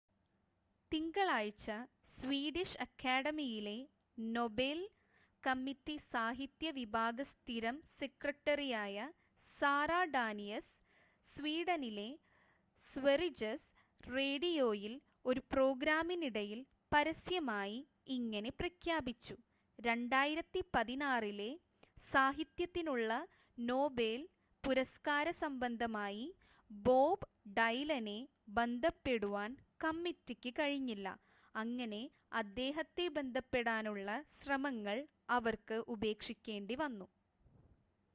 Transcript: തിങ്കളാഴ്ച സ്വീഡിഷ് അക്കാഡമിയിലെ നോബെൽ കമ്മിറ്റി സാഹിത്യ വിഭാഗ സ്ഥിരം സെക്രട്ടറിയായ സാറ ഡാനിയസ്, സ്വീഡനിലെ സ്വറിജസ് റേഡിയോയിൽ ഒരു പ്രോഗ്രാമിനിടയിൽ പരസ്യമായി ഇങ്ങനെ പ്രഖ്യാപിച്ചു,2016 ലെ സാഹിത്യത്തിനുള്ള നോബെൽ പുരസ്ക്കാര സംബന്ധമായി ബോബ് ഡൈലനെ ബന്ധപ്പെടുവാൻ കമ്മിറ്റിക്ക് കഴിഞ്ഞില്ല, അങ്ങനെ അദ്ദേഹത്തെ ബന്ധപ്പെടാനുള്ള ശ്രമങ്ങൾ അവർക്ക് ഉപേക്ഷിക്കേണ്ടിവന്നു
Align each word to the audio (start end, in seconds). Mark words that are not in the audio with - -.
തിങ്കളാഴ്ച 0.91 1.67
സ്വീഡിഷ് 2.17 2.79
അക്കാഡമിയിലെ 2.85 3.75
നോബെൽ 4.17 4.79
കമ്മിറ്റി 5.43 5.95
സാഹിത്യ 6.13 6.71
വിഭാഗ 6.79 7.17
സ്ഥിരം 7.31 7.77
സെക്രട്ടറിയായ 7.99 8.97
സാറ 9.59 9.91
ഡാനിയസ്, 10.15 10.69
സ്വീഡനിലെ 11.35 12.09
സ്വറിജസ് 12.93 13.69
റേഡിയോയിൽ 14.11 14.93
ഒരു 15.25 15.41
പ്രോഗ്രാമിനിടയിൽ 15.51 16.59
പരസ്യമായി 16.91 17.79
ഇങ്ങനെ 18.15 18.49
പ്രഖ്യാപിച്ചു,2016 18.59 21.29
ലെ 21.39 21.49
സാഹിത്യത്തിനുള്ള 22.11 23.09
നോബെൽ 23.57 24.21
പുരസ്ക്കാര 24.63 25.27
സംബന്ധമായി 25.43 26.25
ബോബ് 26.69 27.27
ഡൈലനെ 27.57 28.19
ബന്ധപ്പെടുവാൻ 28.57 29.49
കമ്മിറ്റിക്ക് 29.83 30.51
കഴിഞ്ഞില്ല, 30.59 31.07
അങ്ങനെ 31.55 32.01
അദ്ദേഹത്തെ 32.41 33.05
ബന്ധപ്പെടാനുള്ള 33.17 34.09
ശ്രമങ്ങൾ 34.41 34.97
അവർക്ക് 35.37 35.77
ഉപേക്ഷിക്കേണ്ടിവന്നു 35.95 37.07